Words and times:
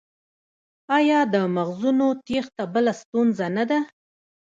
آیا 0.97 1.19
د 1.33 1.35
مغزونو 1.55 2.07
تیښته 2.25 2.63
بله 2.73 2.93
ستونزه 3.01 3.45
نه 3.57 3.63
ده؟ 3.69 3.79